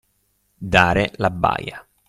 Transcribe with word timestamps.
Dare 0.57 1.11
la 1.17 1.29
baia. 1.29 1.87